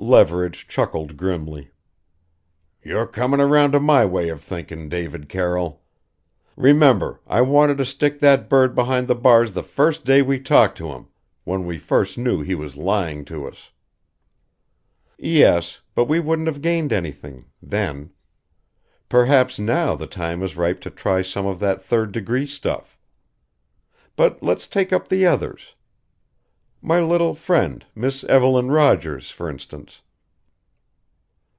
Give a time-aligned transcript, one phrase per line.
[0.00, 1.72] Leverage chuckled grimly.
[2.84, 5.82] "You're coming around to my way of thinking, David Carroll.
[6.54, 10.78] Remember, I wanted to stick that bird behind the bars the first day we talked
[10.78, 11.08] to him
[11.42, 13.72] when we first knew he was lying to us."
[15.18, 18.12] "Yes but we wouldn't have gained anything then.
[19.08, 22.96] Perhaps now the time is ripe to try some of that third degree stuff.
[24.14, 25.74] But let's take up the others.
[26.80, 30.02] My little friend, Miss Evelyn Rogers, for instance."